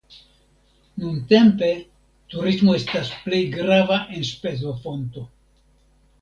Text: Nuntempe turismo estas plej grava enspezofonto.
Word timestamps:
Nuntempe 1.01 1.69
turismo 2.35 2.73
estas 2.79 3.11
plej 3.27 3.43
grava 3.59 4.01
enspezofonto. 4.23 5.27